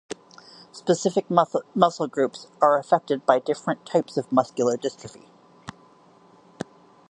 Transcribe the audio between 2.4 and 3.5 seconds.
are affected by